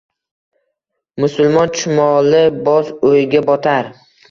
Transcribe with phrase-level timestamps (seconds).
[1.25, 3.95] Musulmon chumoli boz o’yga botar